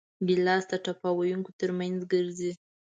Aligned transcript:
ګیلاس 0.27 0.63
د 0.71 0.73
ټپه 0.83 1.09
ویونکو 1.17 1.51
ترمنځ 1.59 1.97
ګرځي. 2.11 2.51